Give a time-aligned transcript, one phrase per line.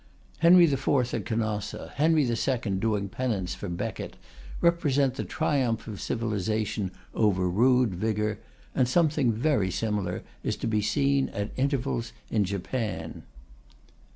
[0.39, 4.15] Henry IV at Canossa, Henry II doing penance for Becket,
[4.59, 8.39] represent the triumph of civilization over rude vigour;
[8.73, 13.21] and something similar is to be seen at intervals in Japan.